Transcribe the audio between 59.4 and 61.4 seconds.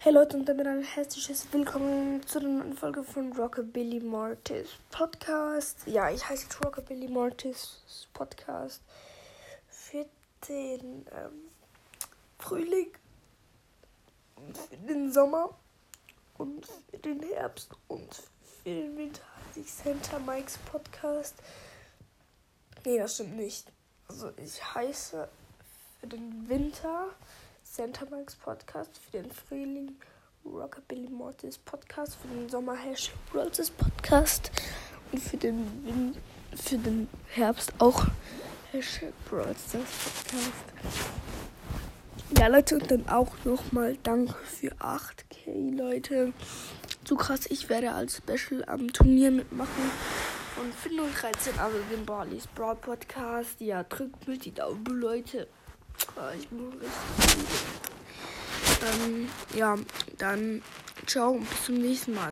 ja, dann ciao